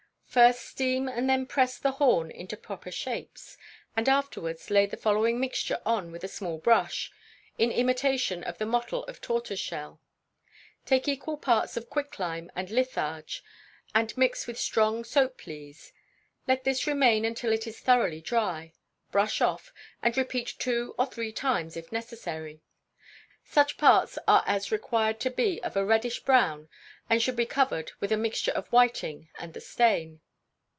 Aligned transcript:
First 0.31 0.61
steam 0.61 1.09
and 1.09 1.29
then 1.29 1.45
press 1.45 1.77
the 1.77 1.91
horn 1.91 2.31
into 2.31 2.55
proper 2.55 2.89
shapes, 2.89 3.57
and 3.97 4.07
afterwards 4.07 4.69
lay 4.69 4.85
the 4.85 4.95
following 4.95 5.41
mixture 5.41 5.81
on 5.85 6.09
with 6.09 6.23
a 6.23 6.29
small 6.29 6.57
brush, 6.57 7.11
in 7.57 7.69
imitation 7.69 8.41
of 8.41 8.57
the 8.57 8.65
mottle 8.65 9.03
of 9.07 9.19
tortoiseshell: 9.19 9.99
Take 10.85 11.09
equal 11.09 11.35
parts 11.35 11.75
of 11.75 11.89
quicklime 11.89 12.49
and 12.55 12.69
litharge, 12.69 13.43
and 13.93 14.15
mix 14.17 14.47
with 14.47 14.57
strong 14.57 15.03
soap 15.03 15.45
lees; 15.45 15.91
let 16.47 16.63
this 16.63 16.87
remain 16.87 17.25
until 17.25 17.51
it 17.51 17.67
is 17.67 17.81
thoroughly 17.81 18.21
dry, 18.21 18.71
brush 19.11 19.41
off, 19.41 19.73
and 20.01 20.15
repeat 20.15 20.53
two 20.57 20.95
or 20.97 21.07
three 21.07 21.33
times, 21.33 21.75
if 21.75 21.91
necessary. 21.91 22.61
Such 23.43 23.75
parts 23.75 24.17
as 24.29 24.71
are 24.71 24.75
required 24.75 25.19
to 25.21 25.29
be 25.29 25.61
of 25.61 25.75
a 25.75 25.83
reddish 25.83 26.21
brown 26.23 26.69
should 27.17 27.35
be 27.35 27.45
covered 27.45 27.91
with 27.99 28.09
a 28.09 28.15
mixture 28.15 28.53
of 28.53 28.69
whiting 28.69 29.27
and 29.37 29.53
the 29.53 29.59
stain. 29.59 30.21